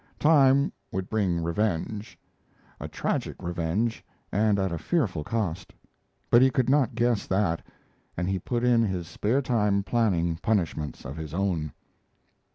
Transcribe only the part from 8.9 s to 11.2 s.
spare time planning punishments of